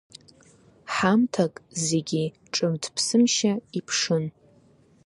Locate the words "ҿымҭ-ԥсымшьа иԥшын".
2.53-4.25